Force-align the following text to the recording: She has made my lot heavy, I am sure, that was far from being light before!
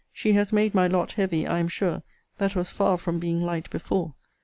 She 0.11 0.31
has 0.33 0.51
made 0.51 0.73
my 0.73 0.87
lot 0.87 1.11
heavy, 1.11 1.45
I 1.45 1.59
am 1.59 1.67
sure, 1.67 2.01
that 2.39 2.55
was 2.55 2.71
far 2.71 2.97
from 2.97 3.19
being 3.19 3.43
light 3.43 3.69
before! 3.69 4.15